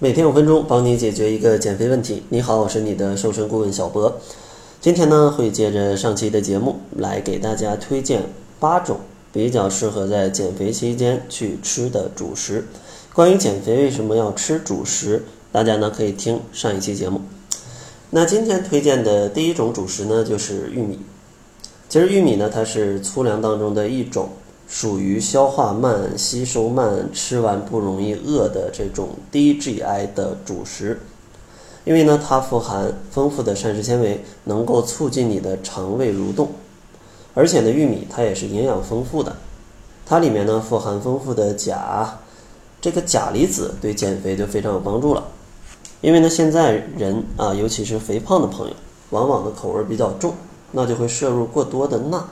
[0.00, 2.24] 每天五分钟，帮你解决一个减肥问题。
[2.30, 4.20] 你好，我是你的瘦身顾问小博。
[4.80, 8.24] 今天呢，会接着上期的节目来给大家推荐
[8.58, 8.98] 八种
[9.32, 12.66] 比较适合在减肥期间去吃的主食。
[13.12, 17.20] 关于减肥为什么要吃主食，大家呢可以听上一期节目。
[18.10, 20.98] 那今天推荐的第一种主食呢，就是玉米。
[21.88, 24.30] 其实玉米呢，它是粗粮当中的一种。
[24.66, 31.00] 属于消化慢、吸收慢、吃完不容易饿的这种低 GI 的主食，
[31.84, 36.48] 因为呢，它富含丰富的膳食纤维，能够促进你的肠胃蠕动，
[37.34, 39.36] 而且呢，玉米它也是营养丰富的，
[40.06, 42.20] 它里面呢富含丰富的钾，
[42.80, 45.24] 这个钾离子对减肥就非常有帮助了，
[46.00, 48.74] 因为呢，现在人啊，尤其是肥胖的朋友，
[49.10, 50.34] 往往的口味比较重，
[50.72, 52.26] 那就会摄入过多的钠。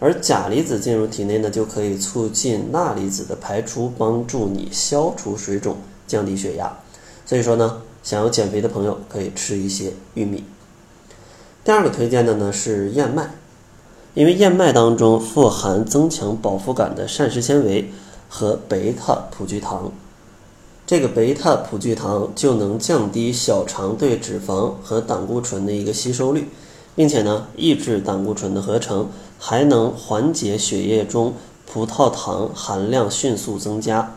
[0.00, 6.78] 而钾离子进入体内呢，就可以促进钠离子的排出，帮助你消除水肿、降低血压。
[7.26, 10.42] 所以说呢，想要减肥的朋友可以吃一些玉米。
[11.62, 13.30] 第二个推荐的呢是燕麦，
[14.14, 17.92] 因为燕麦当中富含增强饱腹感的膳食纤维
[18.28, 19.92] 和贝塔葡聚糖，
[20.86, 26.48] 这个贝塔葡聚糖就能降低小肠对脂肪和胆固醇的一个吸收率。
[26.96, 29.08] 并且呢，抑制胆固醇的合成，
[29.40, 31.34] 还能缓解血液中
[31.66, 34.14] 葡萄糖含量迅速增加。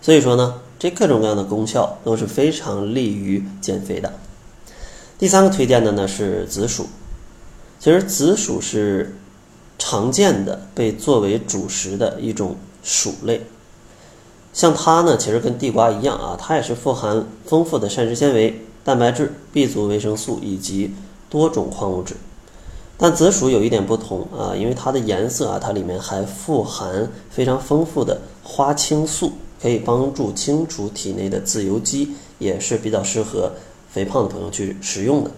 [0.00, 4.14] 所以说呢，这各种各样的功效都是非常利于减肥的。
[5.18, 6.86] 第三个推荐的呢是紫薯。
[7.78, 9.16] 其实紫薯是
[9.78, 13.46] 常见的被作为主食的一种薯类。
[14.52, 20.94] 像它呢，其实跟地瓜一样啊，它也是富含丰富的膳食纤维、蛋白质、B 族维生素以及。
[21.30, 22.14] 多种矿物质，
[22.96, 33.52] 但紫薯有一点不同啊，因为它的颜色啊，它里面还富含非常丰富的花青素，可以帮助清除体内的自由基，也是比较适合
[33.90, 35.30] 肥胖的朋友去食用的。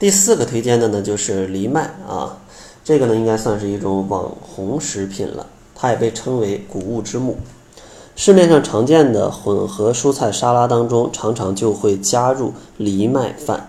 [0.00, 2.38] 第四个推荐的呢就是藜麦啊，
[2.84, 7.36] 这个呢应该算是一种网红食品了，它也被称为谷物之母。
[8.16, 13.68] 市面上常见的混合蔬菜沙拉当中，常常就会加入藜麦饭。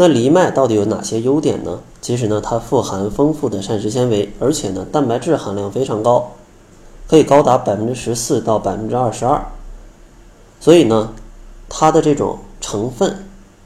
[0.00, 1.78] 那藜麦到底有哪些优点呢？
[2.00, 6.32] 其实呢，它富含丰富的膳食纤维，而且呢，蛋白质含量非常高，
[7.06, 9.44] 可以高达百分之十四到百分之二十二。
[10.58, 11.12] 所以呢，
[11.68, 13.14] 它的这种成分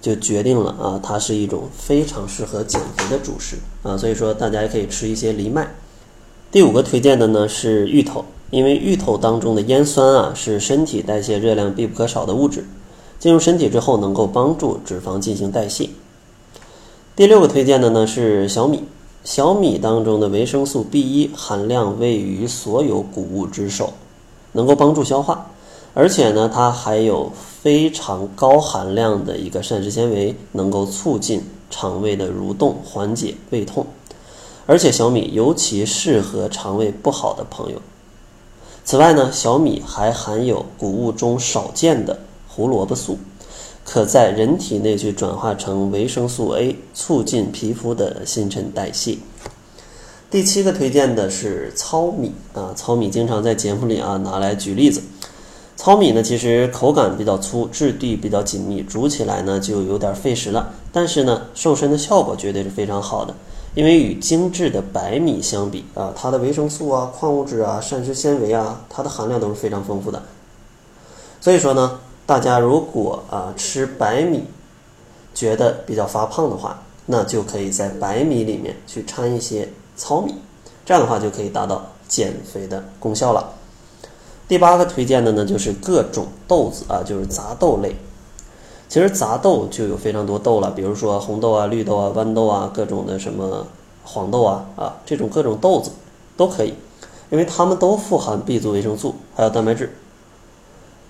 [0.01, 3.97] 就决定了啊，它是一种非常适合减肥的主食啊。
[3.97, 5.73] 所以说，大家也可以吃一些藜麦。
[6.51, 12.65] 第五个推荐的呢是芋头，因为芋头当中的烟酸啊，是身体代谢热量必不可少的物质，
[13.21, 15.91] 进入身体之后能够帮助脂肪进行代谢。
[17.17, 18.83] 第六个推荐的呢是小米，
[19.23, 23.93] 小米当中的维生素 B 一含量位于所有谷物之首，
[24.51, 25.49] 能够帮助消化，
[25.95, 27.31] 而且呢它还有
[27.63, 33.87] 非常高含量的一个膳食纤维，能够促进肠胃的蠕动，缓解胃痛，
[34.67, 37.81] 而且小米尤其适合肠胃不好的朋友。
[38.85, 43.17] 此外呢，小米还含有谷物中少见的胡萝卜素。
[43.85, 49.19] 可在人体内去转化成维生素 A，促进皮肤的新陈代谢。
[50.31, 55.03] 第七个推荐的是糙米啊，糙米经常在节目里啊拿来举例子。
[55.77, 60.73] 糙米呢，其实口感比较粗，质地比较紧密，煮起来呢就有点费时了。
[60.91, 63.35] 但是呢，瘦身的效果绝对是非常好的，
[63.75, 70.23] 因为与精致的白米相比啊，它的维生素啊、矿物质啊、膳食纤维啊，它的含量都是非常丰富的。
[71.41, 72.01] 所以说呢。
[72.27, 74.45] 大家如果啊吃白米
[75.35, 80.35] 觉得比较发胖的话，那就可以在白米里面去掺一些糙米，
[80.87, 83.53] 这样的话就可以达到减肥的功效了。
[84.49, 87.95] 第八个推荐的呢就是各种豆子啊，就是杂豆类。
[88.89, 93.67] 其实杂豆就有非常多豆了，比如说红豆啊、绿豆啊、豌豆啊、各种的什么
[94.05, 95.91] 黄豆啊啊，这种各种豆子
[96.37, 96.75] 都可以，
[97.31, 99.97] 因为它们都富含 B 族维生素，还有蛋白质。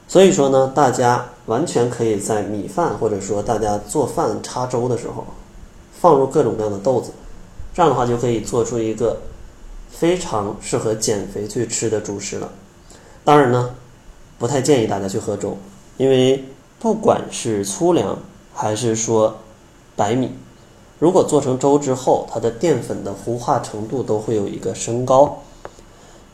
[0.07, 5.27] 所以说呢，大家完全可以在米饭或者说大家做饭插粥的时候，
[5.99, 7.11] 放入各种各样的豆子，
[7.75, 9.19] 这样的话就可以做出一个
[9.91, 12.51] 非常适合减肥去吃的主食了。
[13.25, 13.75] 当然呢，
[14.39, 15.57] 不太建议大家去喝粥，
[15.97, 16.45] 因为
[16.79, 18.19] 不管是粗粮
[18.53, 19.37] 还是说
[19.97, 20.31] 白米，
[20.99, 25.39] 如果做成粥之后，它的淀粉的糊化程度都会有一个升高，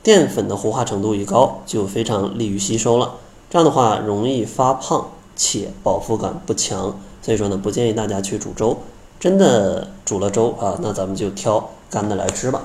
[0.03, 3.15] 淀粉的糊化程度一高，就非常利于吸收了。
[3.51, 8.79] 这样的话容易发胖，且饱腹感不强，所以说呢，不建议大家去煮粥。
[9.19, 12.63] 真的煮了粥啊，那咱们就挑干的来吃吧。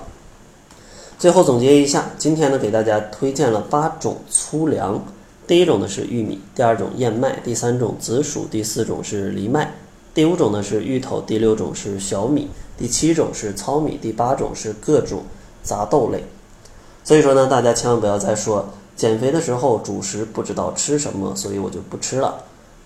[1.17, 5.03] 最后总结一下，今天呢给大家推荐了八种粗粮，
[5.47, 9.73] 第一种呢是玉米，第二种燕麦，第三种紫薯，第四种是藜麦，
[10.13, 12.47] 第五种呢是芋头，第六种是小米，
[12.77, 15.23] 第七种是糙米，第八种是各种
[15.63, 16.23] 杂豆类。
[17.03, 22.36] 所以说呢，大家千万不要再说减肥的时候主食不知道吃什么，所以我就不吃了。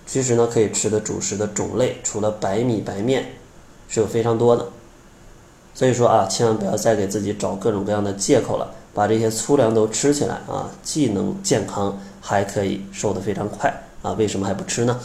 [0.07, 3.25] 其实呢，可以吃的主食的种类，除了白米白面，
[3.87, 4.67] 是有非常多的。
[5.75, 13.71] 所以说啊，千万不要再给自己找各种各样的借口了，把这些粗粮都吃起来啊，既能健康，还可以瘦得非常快
[14.01, 14.13] 啊！
[14.13, 14.99] 为什么还不吃呢？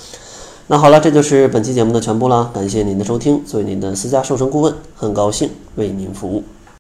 [0.67, 3.45] 那好了，这就是本期节目的全部了，感谢您的收听。
[3.45, 6.43] 作为您的私家瘦身顾问，很高兴为您服务。